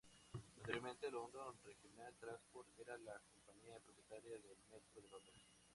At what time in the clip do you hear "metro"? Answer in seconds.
4.67-4.99